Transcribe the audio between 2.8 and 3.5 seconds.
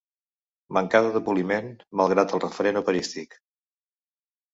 operístic.